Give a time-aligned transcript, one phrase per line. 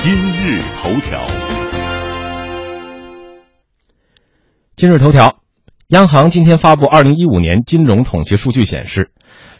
[0.00, 1.26] 今日头条，
[4.76, 5.40] 今日头条，
[5.88, 9.10] 央行今天发布二零一五年金融统计数据显示，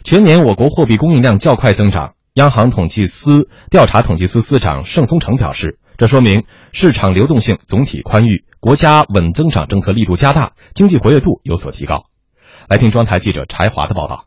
[0.05, 2.13] 全年我国货币供应量较快增长。
[2.35, 12.05] 央行统计司调查统计司司长盛松成表示，这说明市场流动性总体宽裕，国家稳增长政策力度加大，经济活跃度有所提高。
[12.69, 14.25] 来听庄台记者柴华的报道。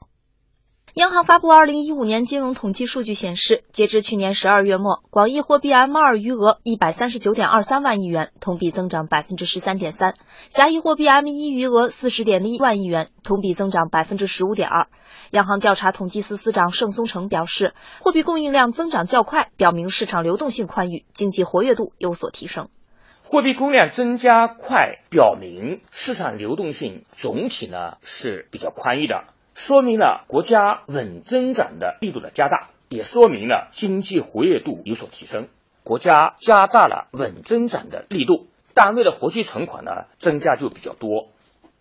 [0.94, 10.12] 央行发布二零一五年金融统计数据显示，截至去年十二月末，广义货币 M 二余额一百三十九点二三万亿元，同比增长百分之十三点三；
[10.50, 14.88] 狭义货币 M 一余额四十点一万亿元，同比增长百分之十五点二。
[15.30, 17.72] 央行调查统计司司长盛松成表示，
[18.02, 22.68] 货币供应量增长较快，表明市场流动性宽裕，经济活跃度有所提升。
[23.22, 29.24] 货币供应量增加快，表明市场流动性总体呢是比较宽裕的。
[29.64, 35.46] 说明了国家稳增长的力度的加大，也说明了经济活跃度有所提升。
[35.84, 41.28] 国家加大了稳增长的力度，单位的活期存款呢增加就比较多，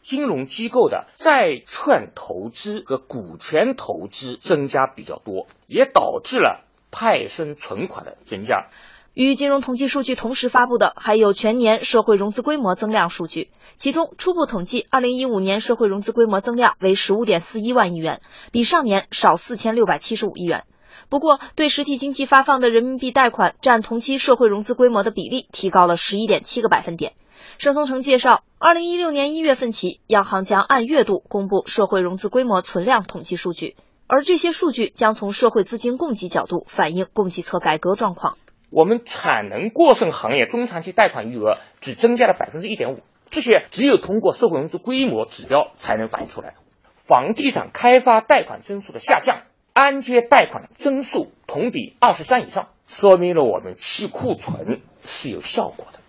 [0.04, 8.68] 金融机构的债券投资和股权投资增加比较多，也导致了派生存款的增加。
[9.14, 13.50] 与金融统计数据同时发布的，还有全年社会融资规模增量数据。
[13.76, 18.22] 其中，初步统计，二零一五年社会融资规模增量为十五点四一万亿元，
[18.54, 20.64] 比上年少四千六百七十五亿元。
[21.10, 27.12] 不过，对实体经济发放的人民币贷款占同期社会融资规模的比例提高了十一点七个百分点。
[27.58, 33.76] 盛松成介绍，二零一六年一月份起，央行将按月度公布社会融资规模存量统计数据，
[34.08, 38.38] 而这些数据将从社会资金供给角度反映供给侧改革状况。
[38.72, 46.56] 我们产能过剩行业中长期贷款余额只增加了百分之一点五，这些只有通过社会融资规模指标才能反映出来。
[46.96, 49.42] 房地产开发贷款增速的下降，
[49.74, 56.00] 按揭贷款增速同比二十三以上，说明了我们去库存是有效果的。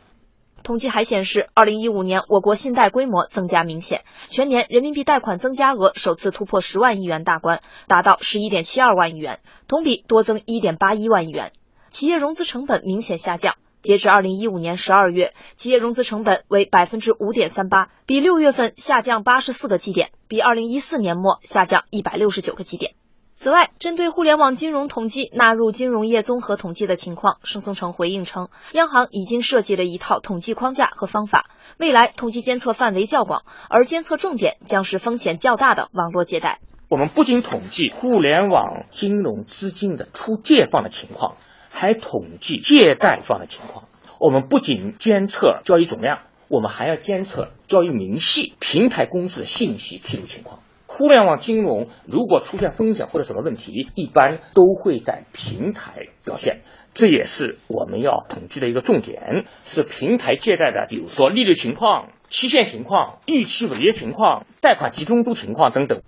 [0.62, 11.50] 统计还显示，二零一五年我国信贷规模增加明显，全年人民币贷款增加额首次突破十万亿元大关，达到十一点七二万亿元，同比多增一点八一万亿元。
[11.92, 22.94] 企业融资成本明显下降，截至二零一五年十二月，企业融资成本为百分之五点三八，比六月份下降八十四个基点，比二零一四年末下降一百六十九个基点。
[23.34, 36.60] 此外，针对互联网金融统计纳入金融业综合统计的情况，盛松成回应称，央行已经设计了一套统计框架和方法，未来统计监测范围较广，而监测重点将是风险较大的网络借贷。
[36.88, 41.36] 我们不仅统计互联网金融资金的出借放的情况。
[41.72, 43.86] 还统计借贷方的情况。
[44.20, 50.60] 我们不仅监测交易总量，我们还要监测交易明细、平台公司的信息披露情况。
[50.86, 56.60] 互联网金融如果出现风险或者什么问题，一般都会在平台表现。
[56.94, 66.02] 这也是我们要统计的一个重点，是平台借贷的，比如说利率情况、期限情况、逾期违约情况、贷款集中度情况等等。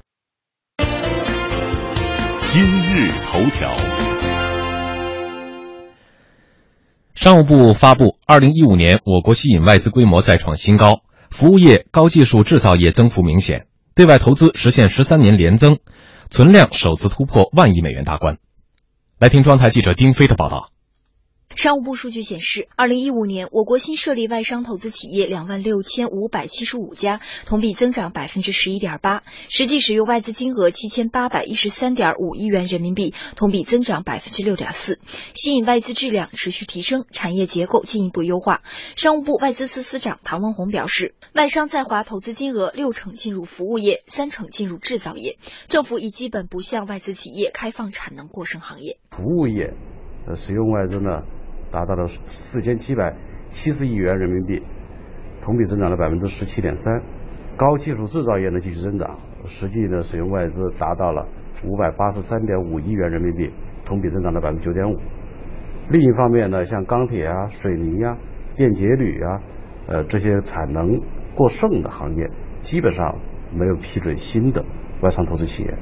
[2.53, 3.94] 今日头条。
[7.15, 15.79] 商务部发布，二零一五年我国吸引外资规模再创新高，服务业、高技术制造业增幅明显，对外投资实现十三年连增，
[16.29, 18.39] 存量首次突破万亿美元大关。
[19.21, 20.74] 来听庄台记者丁飞的报道。
[21.57, 34.99] 商务部数据显示，二零一五年我国新设立外商投资企业两万六千五百七十五家，同比增长百分之十一点八，实际使用外资金额七千八百一十三点五亿元人民币，同比增长百分之六点四，
[35.35, 38.63] 吸引外资质量持续提升，产业结构进一步优化。
[38.97, 45.39] 商务部外资司司长唐文宏表示，外商在华投资金额六成进入服务业，三成进入制造业，
[45.69, 48.99] 政府已基本不向外资企业开放产能过剩行业。
[49.11, 49.73] 服务业，
[50.27, 51.23] 呃，使用外资呢？
[51.75, 53.17] 达到了四千七百
[53.49, 54.63] 七十亿元人民币，
[55.43, 57.03] 同比增长了百分之十七点三。
[57.57, 61.27] 高技术制造业呢继续增长，实际呢使用外资达到了
[61.65, 63.51] 五百八十三点五亿元人民币，
[63.85, 64.97] 同比增长了百分之九点五。
[65.91, 68.17] 另一方面呢，像钢铁啊、水泥啊、
[68.57, 69.41] 电解铝啊，
[69.89, 71.01] 呃这些产能
[71.35, 72.31] 过剩的行业，
[72.61, 73.19] 基本上
[73.53, 74.65] 没有批准新的
[75.03, 75.75] 外商投资企业。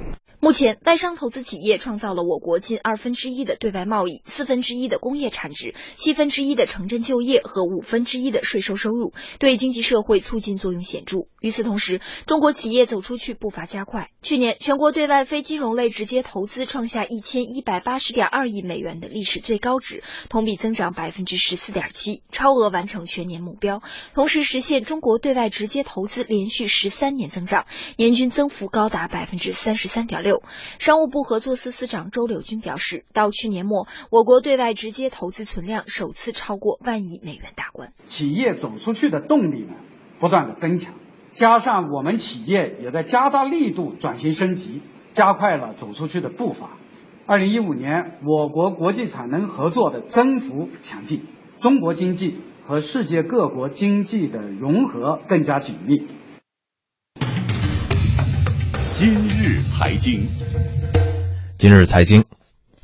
[0.45, 11.29] 目前，外商投资企业创造了我国近二分之一的对外贸易、四分之一的工业产值、七分之一的城镇就业和五分之一的税收收入，对经济社会促进作用显著。
[11.41, 14.11] 与此同时，中国企业走出去步伐加快。
[14.21, 23.81] 去年，全国对外非金融类直接投资创下一千一百八十点二亿美元的历史最高值，同比增长百分之十四点七，超额完成全年目标，
[24.13, 27.67] 同时实现中国对外直接投资连续十三年增长，
[27.97, 30.32] 年均增幅高达百分之三十三点六。
[30.79, 39.75] 商务部合作司司长周柳军表示，到去年末，我国对外直接投资存量首次超过万亿美元大关，企业走出去的动力呢
[40.21, 40.95] 不断的增强，
[41.31, 44.83] 加上我们企业也在加大力度转型升级，
[45.13, 46.71] 加快了走出去的步伐。
[47.27, 51.23] 二零一五年，我国国际产能合作的增幅强劲，
[51.61, 52.37] 中国经济
[52.67, 56.07] 和世界各国经济的融合更加紧密。
[59.03, 59.11] 今
[59.43, 60.29] 日财经，
[61.59, 62.25] 今日财经，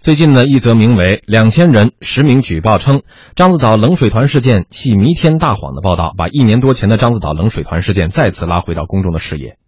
[0.00, 3.03] 最近呢，一则名为“两千人实名举报称
[3.37, 9.59] 獐子岛冷水团事件系弥天大谎”的报道，把一年多前的獐子岛冷水团事件再次拉回到公众的视野。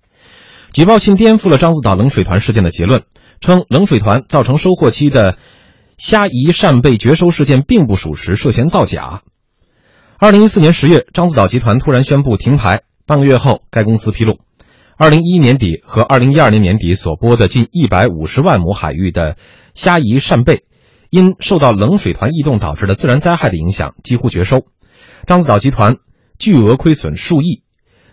[0.72, 3.04] 举报信颠覆了獐子岛冷水团事件的结论。
[3.40, 5.38] 称冷水团造成收获期的
[5.98, 9.22] 虾夷扇贝绝收事件并不属实，涉嫌造假。
[10.18, 14.40] 二零一四年十月，獐子岛集团突然宣布停牌，半个月后，该公司披露，
[15.00, 19.38] 二零一一年底和二零一二年年底所播的近一百五十万亩海域的
[19.72, 20.64] 虾夷扇贝，
[21.08, 24.66] 因受到冷水团异动导致的自然灾害的影响，几乎绝收，
[25.26, 25.96] 獐子岛集团
[26.38, 27.62] 巨额亏损数亿。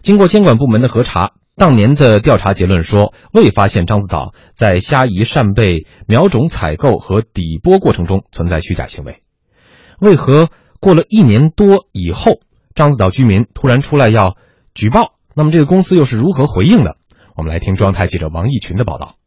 [0.02, 1.34] 经过监管部门的核查。
[1.58, 9.22] 当年的调查结论说，未发现獐子岛在虾夷扇贝苗种采购和底播过程中存在虚假行为。
[10.00, 10.50] 为何
[10.80, 12.40] 过了一年多以后，
[12.74, 14.38] 獐子岛居民突然出来要
[14.74, 15.17] 举报？
[15.38, 16.98] 那么这个公司又是如何回应的？
[17.36, 19.18] 我们来听中央台记者王轶群的报道。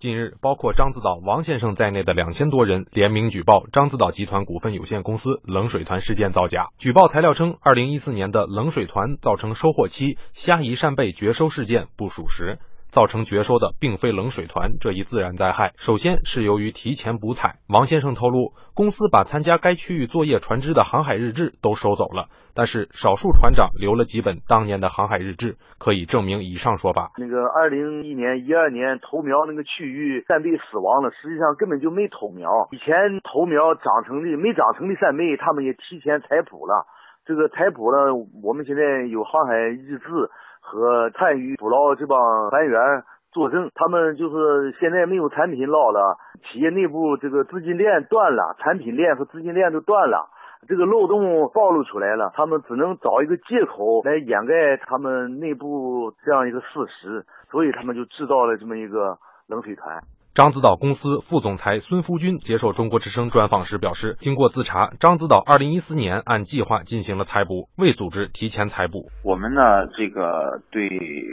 [0.00, 6.70] 近日，包括獐子岛王先生在内的两千多人联名举报獐子岛集团股份有限公司冷水团事件造假。
[6.78, 12.58] 举报材料称，二零一四年的冷水团造成收获期虾夷扇贝绝收事件不属实。
[12.92, 17.56] 造成绝收的并非冷水团这一自然灾害，首先是由于提前补采。
[17.66, 27.12] 王先生透露，公司把参加该区域作业船只的航海日志都收走了，但是少数船长留了几本当年的航海日志，可以证明以上说法。
[27.16, 32.68] 那个二零一年、一二年投苗那个区域扇贝死亡了，实际上根本就没投苗。
[32.72, 36.84] 以前投苗长成的没长成的扇贝，他们也提前采捕了。
[37.24, 38.12] 这个采捕了，
[38.42, 40.28] 我们现在有航海日志。
[40.62, 50.30] 和参与捕捞这帮船员作证，他们就是现在没有产品捞了，企业内部这个资金链断了，产品链和资金链都断了，
[50.68, 59.18] 这个漏洞暴露出来了，他们只能找一个借口来掩盖他们内部这样一个事实，所以他们就制造了这么一个
[59.48, 59.98] 冷水团。
[60.34, 69.10] 獐子岛公司副总裁孙福军接受中国之声专访时表示，经过自查，獐子岛2014年按计划进行了采捕，未组织提前采捕。
[69.24, 69.60] 我们呢，
[69.94, 70.88] 这个对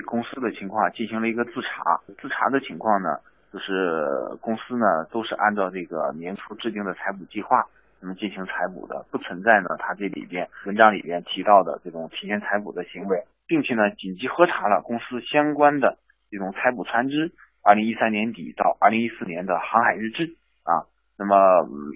[0.05, 3.23] 公司的情况进行了一个自查，自查的情况呢，
[3.53, 7.67] 就是公司呢都是按照这个年初制定的采捕计划，
[8.01, 15.95] 那么进行采捕的，不存在呢他这里边文章里边提到的这种提前采捕的行为，并且呢紧急核查了公司相关的
[16.29, 17.31] 这种采捕船只。
[17.61, 21.35] 二零一三年底到二零一四年的航海日志啊，那么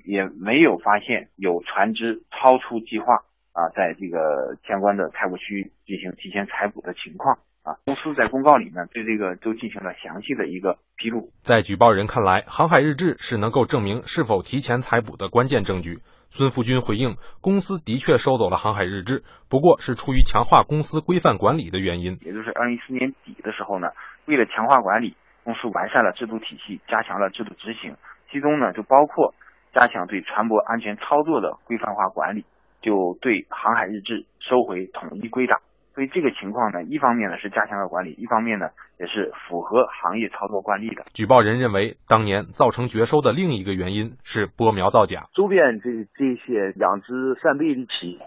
[0.05, 3.23] 也没有发现有船只超出计划
[3.53, 7.77] 啊，在这个相关的采捕区域进行提前采捕的情况啊。
[7.85, 11.31] 公司在公告里面，对这个都进行了详细的一个披露。
[11.41, 15.99] 在举报人看来，航海日志是能够证明是否提前采捕的关键证据。
[16.29, 22.17] 孙福军回应，公司的确收走了航海日志，不过是出于强化公司规范管理的原因。
[22.21, 23.89] 也就是二零一四年底的时候呢，
[24.25, 25.15] 为了强化管理。
[25.43, 27.95] 公司完善了制度体系，加强了制度执行，
[28.31, 29.33] 其中呢就包括
[29.73, 32.45] 加强对船舶安全操作的规范化管理，
[32.81, 35.59] 就对航海日志收回统一归档。
[35.93, 38.69] 所以这个情况呢，一方面呢是加强了管理，一方面呢
[39.03, 41.03] 也是符合行业操作惯例的。
[41.13, 45.25] 举报人认为，当年造成绝收的另一个原因是播苗造假。
[45.33, 48.19] 周边这这些养殖扇贝的企业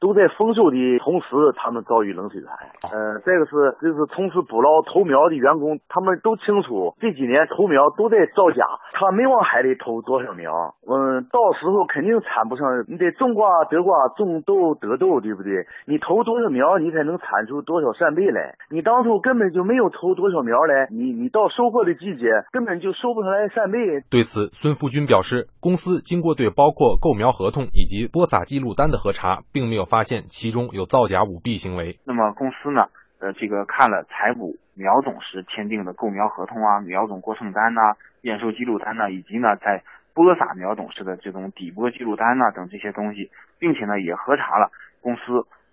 [0.00, 2.56] 都在丰收的同时，他们遭遇冷水团。
[2.90, 10.74] 呃，再一个是就是从事捕捞投苗的员工，他们都清楚这几年投苗都在造假，他没往海里投多少苗。
[10.88, 12.84] 嗯，到时候肯定产不上。
[12.88, 15.66] 你得种瓜得瓜，种豆得豆，对不对？
[15.84, 18.54] 你投多少苗，你才能产出多少扇贝来？
[18.70, 23.78] 你当初根本就没有投多少苗来，你你到收获的季节根本就收不出来扇贝。
[24.08, 31.98] 对此，孙福军表示，公司经过对包括购苗合同以及播撒记录单的核查，并没有发现其中有造假舞弊行为。
[32.06, 32.86] 那么公司呢？
[33.18, 37.80] 呃，这个看了采补苗种时签订的购苗合同啊、苗种过程单呐、
[38.22, 39.82] 验收记录单呐，以及呢在
[40.14, 45.22] 播撒苗种时的这种底播记录单呐等这些东西，并且呢也核查了公司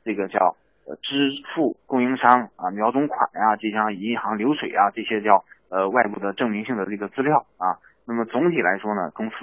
[0.03, 0.55] 这个叫呃
[1.01, 7.77] 支付供应商啊苗种款呀，这项银行流水啊这些叫呃外部的证明性的这个资料啊。
[8.05, 9.35] 那么总体来说呢，公司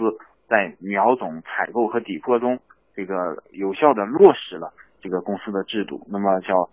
[0.48, 2.60] 在苗种采购和底播中，
[2.94, 6.70] 这个有效的落实了这个公司的制度，那么叫。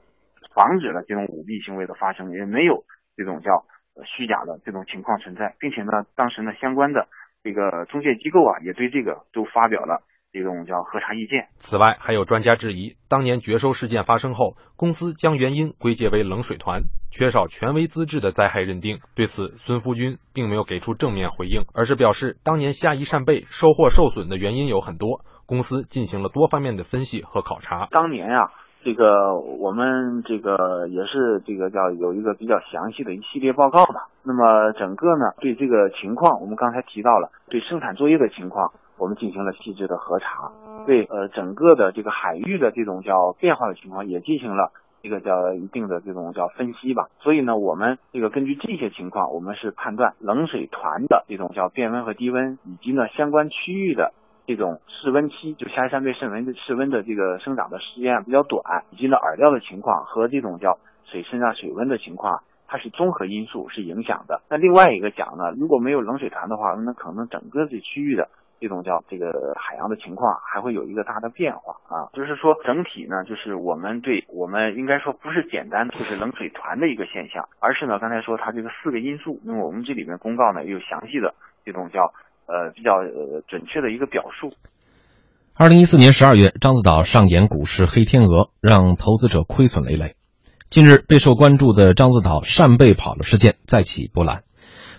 [0.53, 2.83] 防止了这种舞弊行为的发生，也没有
[3.17, 3.65] 这种叫
[4.05, 7.07] 虚假的这种情况存在，并且呢，当时呢相关的
[7.41, 10.03] 这个中介机构啊，也对这个都发表了。
[10.33, 11.47] 这种叫核查意见。
[11.59, 18.97] 此外，还有专家质疑，当年绝收事件发生后，公司将原因归结为冷水团，缺少权威资质的灾害认定。
[19.15, 27.87] 对此，孙福军并没有给出正面回应，而是表示，当年虾夷扇贝收获受损的原因有很多，公司进行了多方面的分析和考察。
[27.91, 28.49] 当年呀，
[28.83, 34.09] 这个我们这个也是这个叫有一个比较详细的一系列报告吧。
[34.23, 38.73] 那么整个呢，对这个情况，我们刚才提到了对生产作业的情况。
[39.03, 40.49] 我们进行了细致的核查，
[40.85, 47.09] 对呃整个的这个海域的这种叫变化的情况也进行了一个叫一定的这种叫分析吧。
[47.19, 54.13] 所以呢，我们这个根据这些情况，我们是判断冷水团的这种叫变温和低温，以及呢相关区域的
[54.47, 64.43] 这种室温期，就下山对室温的室温的这个生长的时间比较短，以及呢饵料的情况和这种叫水深啊水温的情况，它是综合因素是影响的。
[64.49, 68.29] 那另外一个讲呢，如果没有冷水团的话，那可能整个这区域的。
[68.63, 69.27] 这种叫这个
[69.59, 82.13] 海洋的情况还会有一个大的变化啊，就是说整体呢，就是我们对我们应该说不是简单的就是冷水团的一个现象，而是呢刚才说它这个四个因素，那么我们这里面公告呢也有详细的这种叫
[82.47, 84.55] 呃比较呃准确的一个表述。
[85.59, 90.15] 二零一四年十二月，獐子岛上演股市黑天鹅，让投资者亏损累累。
[90.69, 94.41] 近日备受关注的獐子岛扇贝跑了事件再起波澜，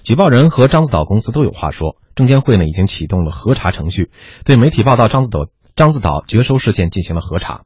[0.04, 1.96] 举报人和獐子岛公司都有话说。
[2.14, 4.10] 证监会呢已经启动了核查程序，
[4.44, 7.62] 对媒体报道獐子岛獐子岛绝收事件进行了核查。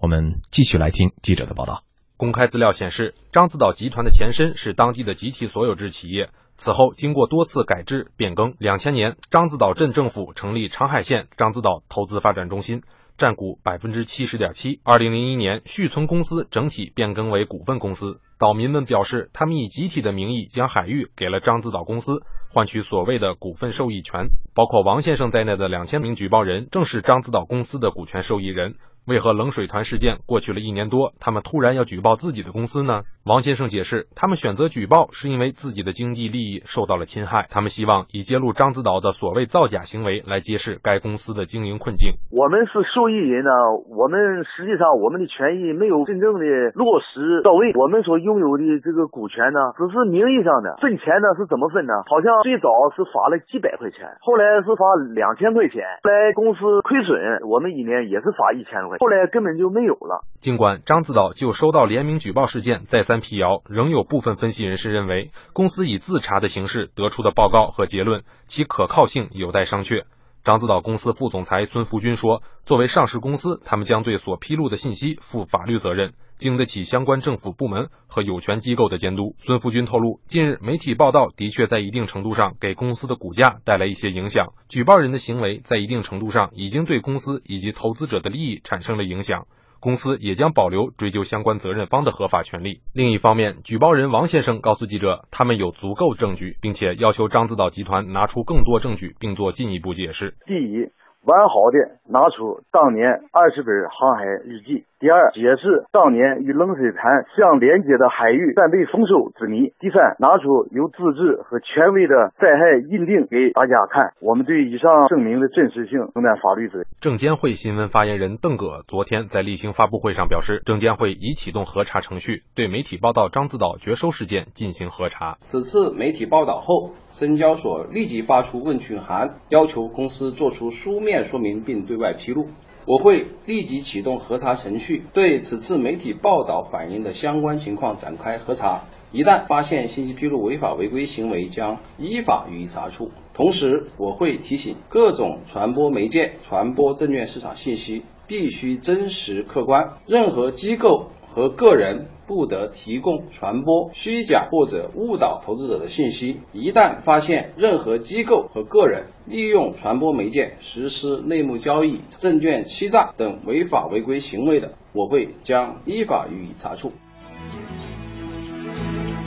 [0.00, 1.82] 我们继续来听记者的报道。
[2.16, 12.82] 公开资料显示，獐子岛集团的前身是当地的集体所有制企业，此后经过多次改制变更，两千年獐子岛镇政府成立长海县獐子岛投资发展中心，
[13.16, 14.80] 占股百分之七十点七。
[14.84, 22.22] 二零零一年续存公司整体变更为股份公司，岛民们表示，他们以集体的名义将海域给了獐子岛公司。
[22.52, 28.76] 换取所谓的股份受益权，包括王先生在内的两千名举报人正是獐子岛公司的股权受益人。
[29.06, 33.02] 为何冷水团事件过去了一年多，他们突然要举报自己的公司呢？
[33.24, 42.16] 王先生解释，他们选择举报是因为自己的经济利益受到了侵害，他们希望以揭露獐子岛的所谓造假行为来揭示该公司的经营困境。
[42.30, 43.50] 我们是受益人呢，
[43.88, 46.44] 我们实际上我们的权益没有真正的
[46.74, 51.92] 落实到位，我们所拥有的这个股权呢，只是名义上的，分钱呢是怎么分呢？
[52.04, 60.24] 好像最早是发了几百块钱，后来是发两千块钱，后来公司亏损，我们一年也是发一千多后来根本就没有了。
[60.40, 70.04] 尽管獐子岛就收到联名举报事件再三辟谣，仍有部分分析人士认为，公司以自查的形式得出的报告和结论，其可靠性有待商榷。
[70.44, 79.34] 獐子岛公司副总裁孙福军说：“作为上市公司，他们将对所披露的信息负法律责任。”经得起相关政府部门和有权机构的监督。
[79.38, 84.52] 孙福军透露，近日媒体报道的确在一定程度上给公司的股价带来一些影响。
[84.68, 89.46] 举报人的行为在一定程度上已经对公司以及投资者的利益产生了影响，
[89.80, 92.80] 公司也将保留追究相关责任方的合法权利。
[92.92, 100.36] 另一方面，举报人王先生告诉记者，他们有足够证据，并且要求獐子岛集团拿出更多证据，并做进一步解释。
[100.46, 100.90] 第一，
[101.24, 104.84] 完好的拿出当年二十本航海日记。
[105.04, 109.68] 第二，解释当年与冷水潭相连接的海域战备丰收之谜。
[109.78, 114.14] 第三，拿出有资质和权威的灾害认定给大家看。
[114.22, 116.86] 我们对以上证明的真实性承担法律责任。
[117.02, 125.36] 证监会新闻发言人邓葛昨天在例行发布会上表示，证监会已启动核查程序，对媒体报道獐子岛绝收事件进行核查。
[125.42, 132.46] 此次媒体报道后，深交所立即发出问询函，要求公司作出书面说明并对外披露。
[132.86, 138.84] 我会立即启动核查程序，对此次媒体报道反映的相关情况展开核查。
[139.10, 143.12] 一旦发现信息披露违法违规行为，将依法予以查处。
[143.32, 152.08] 同时，我会提醒各种传播媒介传播证券市场信息必须真实客观，任何机构和个人。
[152.26, 156.40] 不得提供传播虚假或者误导投资者的信息。
[156.52, 166.92] 一旦发现任何机构和个人利用传播媒介实施内幕交易、证券欺诈等违法违规行为的，我会将依法予以查处。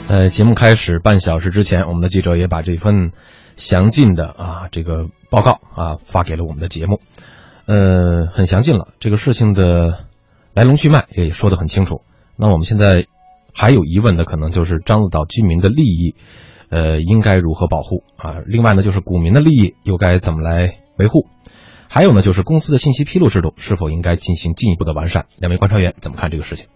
[0.06, 3.12] 在节目开始半小时之前，我们的记者也把这份
[3.56, 7.00] 详尽的啊这个报告啊发给了我们的节目，
[7.66, 10.06] 呃，很详尽了，这个事情的
[10.54, 12.00] 来龙去脉也说得很清楚。
[12.38, 13.06] 那我们现在
[13.52, 16.14] 还有疑问的，可能就是獐子岛居民的利益，
[16.68, 18.40] 呃，应该如何保护啊？
[18.46, 21.26] 另外呢，就是股民的利益又该怎么来维护？
[21.88, 25.26] 还有呢，就是公司的信息披露制度是否应该进行进一步的完善？
[25.38, 26.66] 两位观察员怎么看这个事情？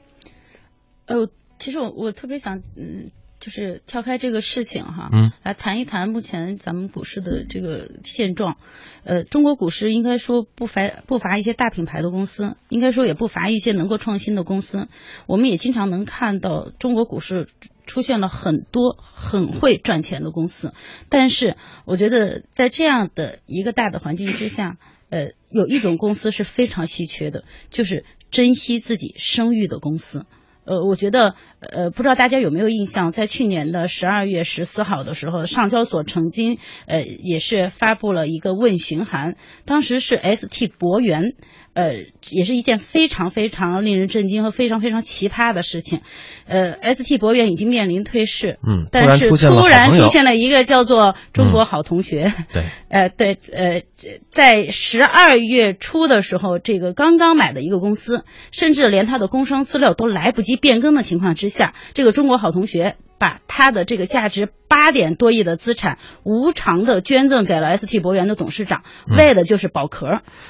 [1.07, 1.29] 呃，
[1.59, 3.11] 其实我我特别想嗯。
[3.43, 8.57] 就是跳开这个事情哈，嗯，来谈一谈目前咱们股市的这个现状。
[9.03, 14.87] 呃，中国股市应该说不乏不乏一些大品牌的公司，应该说也不乏一些能够创新的公司。
[15.27, 17.49] 我们也经常能看到中国股市
[17.85, 20.73] 出现了很多很会赚钱的公司，
[21.09, 24.79] 但是我觉得在这样的一个大的环境之下，
[25.11, 30.27] 呃，有一种公司是非常稀缺的，就是珍惜自己声誉的公司。
[30.65, 41.35] 呃，我觉得，呃，不知道大家有没有印象，在去年的十二月十四号的时候，上交所曾经，呃，也是发布了一个问询函，当时是 ST 博元，
[41.75, 41.95] 呃，
[42.31, 46.01] 也是一件非常非常令人震惊和非常非常奇葩的事情，
[46.47, 53.83] 呃，ST 博元已经面临退市，嗯，但是突然出现了一个叫做中国好同学，对，呃，对，呃，
[54.29, 68.83] 在十二月初的时候，这个刚刚买的一个公司，甚至连他的工商资料都来不及变更的情况之下，这个中国好同学把他的这个价值八点多亿的资产无偿的捐赠给了 ST 博元的董事长，
[69.17, 70.09] 为的就是保壳。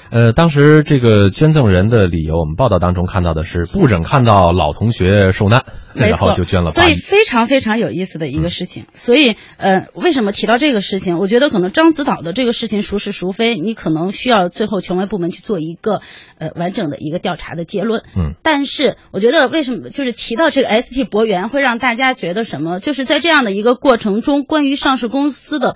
[0.09, 5.63] 呃，当时这个捐赠人的理由，我们报道当中看到的是不忍看到老同学受难，
[5.93, 8.87] 然后就捐了所以非常非常有意思的一个事情。
[8.91, 11.19] 所以呃，为什么提到这个事情？
[11.19, 16.01] 我觉得可能獐子岛的这个事情孰是孰非，你可能需要最后权威部门去做一个
[16.39, 18.01] 呃完整的一个调查的结论。
[18.17, 22.62] 嗯，但是我觉得为什么就是提到这个 ST 博元会让大家觉得什么？
[22.79, 25.75] 就是在这样的一个过程中，关于上市公司的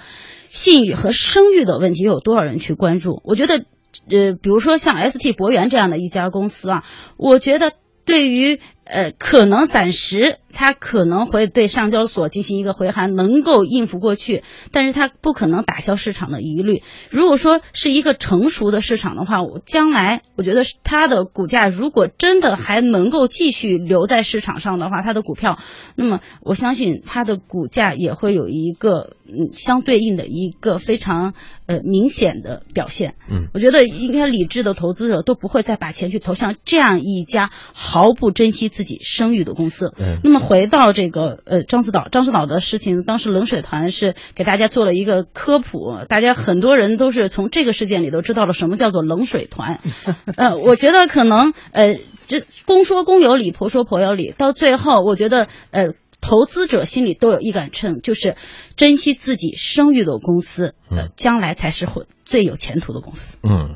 [0.50, 3.22] 信誉和声誉的问题，有多少人去关注？
[3.24, 3.66] 我觉得，
[4.10, 6.84] 呃，比如说像 ST 博元这样的一家公司啊，
[7.18, 7.74] 我觉得
[8.06, 16.82] 对于呃，可能暂时它可能会对上交所进行一个回函，能够应付过去，但是它不可能打消市场的疑虑。
[17.12, 25.60] 如果说是一个成熟的市场的话，我将来我觉得它的股价如果真的还能够继续留在市场上的话，它的股票，
[25.96, 31.36] 那么我相信它的股价也会有一个嗯相对应的一个非常
[31.68, 33.14] 呃明显的表现。
[33.30, 38.70] 嗯，我觉得应该理智的投资者都不会再把钱去投向这样一家毫不珍惜。
[38.70, 49.82] 自己声誉的公司，嗯，那么回到这个呃獐子岛，獐子岛的事情，当时冷水团是给大家做了一个科普，大家很多人都是从这个事件里头知道了什么叫做冷水团，
[50.38, 55.90] 呃，我觉得可能呃这公说公有理，婆说婆有理，到最后我觉得呃
[56.22, 58.36] 投资者心里都有一杆秤，就是
[58.78, 63.38] 珍惜自己声誉的公司，呃，将来才是会最有前途的公司。
[63.44, 63.76] 嗯，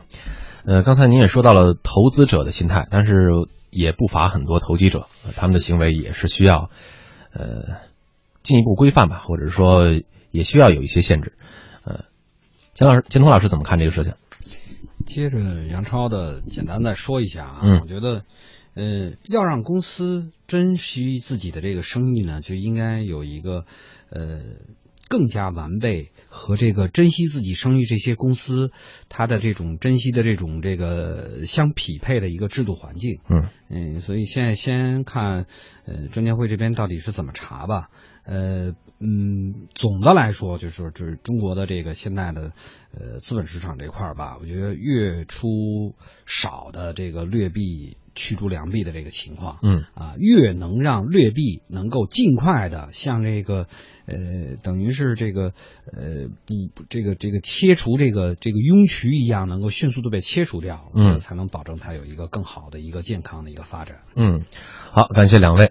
[0.66, 3.14] 呃，刚才您也说到了投资者的心态，但是。
[3.72, 6.70] 也不乏很多投机者，他们的行为也是需要，
[7.34, 7.78] 呃，
[8.44, 9.86] 进一步规范吧，或者说
[10.30, 11.34] 也需要有一些限制。
[11.84, 12.06] 呃，
[12.76, 14.14] 钱老师，钱彤老师怎么看这个事情？
[15.08, 18.26] 接着杨超的简单再说一下啊，嗯，我觉得，
[18.76, 23.66] 呃，要让公司珍惜自己的这个生意呢，就应该有一个，
[24.10, 24.42] 呃。
[25.12, 28.72] 更加完备和这个珍惜自己声誉这些公司，
[29.10, 33.20] 它的这种珍惜的这种这个相匹配的一个制度环境。
[33.30, 35.48] 嗯嗯，所以现在先看
[35.86, 37.90] 呃证监会这边到底是怎么查吧。
[38.24, 42.54] 呃嗯，总的来说就是说，就是中国的这个现在的
[42.94, 45.96] 呃资本市场这块儿吧，我觉得越出
[46.26, 53.68] 少的这个劣币驱逐良币的这个情况，嗯啊，越能让劣币能够尽快的像这个
[54.06, 55.54] 呃，等于是这个
[55.92, 56.28] 呃，
[56.76, 64.00] 不这个这个切除这个这个庸渠一样，能够迅速的被切除掉，嗯，才能保证它有一个更好的一个健康的一个发展。
[64.16, 64.42] 嗯，
[64.92, 65.70] 好，感谢两位。